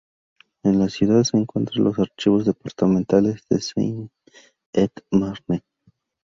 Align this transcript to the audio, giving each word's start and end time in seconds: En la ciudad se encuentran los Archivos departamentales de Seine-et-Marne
En 0.63 0.79
la 0.79 0.89
ciudad 0.89 1.23
se 1.23 1.37
encuentran 1.37 1.83
los 1.83 1.99
Archivos 1.99 2.45
departamentales 2.45 3.43
de 3.51 3.61
Seine-et-Marne 3.61 5.61